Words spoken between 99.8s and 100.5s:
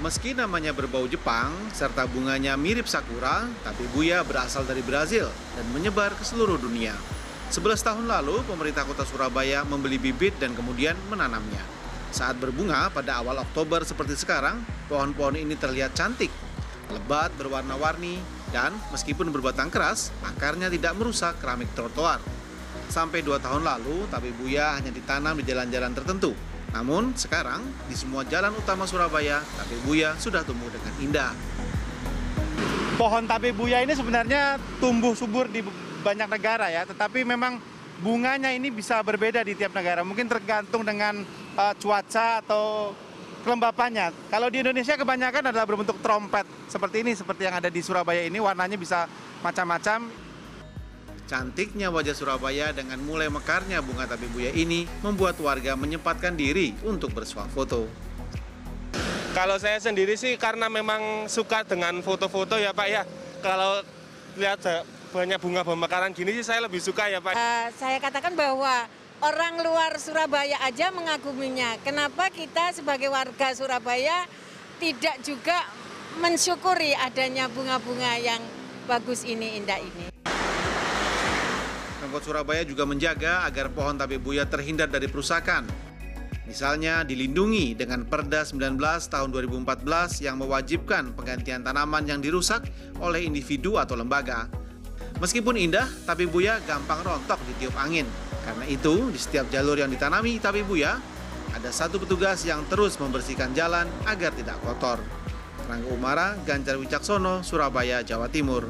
ditanami